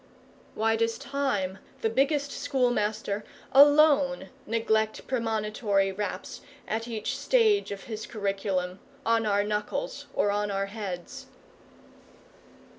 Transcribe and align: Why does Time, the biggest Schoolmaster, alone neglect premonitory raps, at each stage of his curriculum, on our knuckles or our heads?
Why 0.55 0.75
does 0.77 0.97
Time, 0.97 1.59
the 1.81 1.89
biggest 1.91 2.31
Schoolmaster, 2.31 3.23
alone 3.51 4.29
neglect 4.47 5.05
premonitory 5.05 5.91
raps, 5.91 6.41
at 6.67 6.87
each 6.87 7.15
stage 7.15 7.71
of 7.71 7.83
his 7.83 8.07
curriculum, 8.07 8.79
on 9.05 9.27
our 9.27 9.43
knuckles 9.43 10.07
or 10.15 10.31
our 10.31 10.65
heads? 10.65 11.27